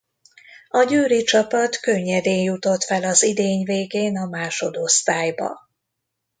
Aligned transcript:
A 0.69 0.83
győri 0.83 1.23
csapat 1.23 1.75
könnyedén 1.75 2.41
jutott 2.43 2.83
fel 2.83 3.03
az 3.03 3.23
idény 3.23 3.63
végén 3.63 4.17
a 4.17 4.25
másodosztályba. 4.25 5.69